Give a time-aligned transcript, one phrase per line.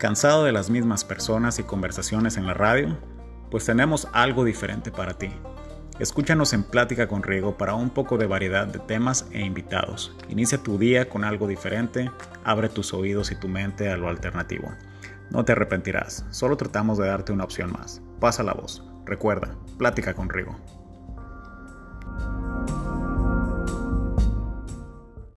[0.00, 2.96] ¿Cansado de las mismas personas y conversaciones en la radio?
[3.50, 5.28] Pues tenemos algo diferente para ti.
[5.98, 10.16] Escúchanos en Plática con Riego para un poco de variedad de temas e invitados.
[10.30, 12.10] Inicia tu día con algo diferente,
[12.44, 14.72] abre tus oídos y tu mente a lo alternativo.
[15.28, 18.00] No te arrepentirás, solo tratamos de darte una opción más.
[18.20, 18.82] Pasa la voz.
[19.04, 20.79] Recuerda, Plática con Rigo.